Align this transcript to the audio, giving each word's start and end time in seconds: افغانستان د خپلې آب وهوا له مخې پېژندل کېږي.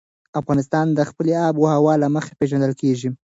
افغانستان 0.39 0.85
د 0.97 0.99
خپلې 1.09 1.33
آب 1.47 1.55
وهوا 1.59 1.93
له 2.03 2.07
مخې 2.15 2.37
پېژندل 2.39 2.73
کېږي. 2.81 3.09